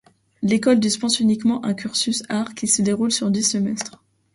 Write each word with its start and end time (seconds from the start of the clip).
L’école 0.41 0.79
dispense 0.79 1.19
uniquement 1.19 1.63
un 1.63 1.75
cursus 1.75 2.23
art 2.27 2.55
qui 2.55 2.67
se 2.67 2.81
déroule 2.81 3.11
sur 3.11 3.29
dix 3.29 3.43
semestres. 3.43 4.01